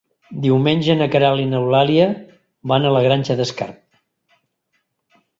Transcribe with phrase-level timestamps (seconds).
[0.43, 2.07] Diumenge na Queralt i n'Eulàlia
[2.71, 3.77] van a la Granja d'Escarp.